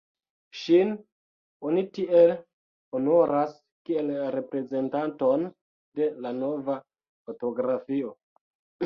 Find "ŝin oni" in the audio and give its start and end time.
0.59-1.81